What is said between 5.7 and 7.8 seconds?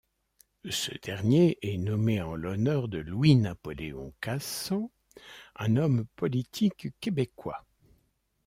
homme politique québécois.